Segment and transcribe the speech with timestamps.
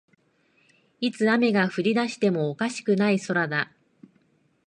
[0.99, 3.71] いつ雨が降りだしてもおかしくない空だ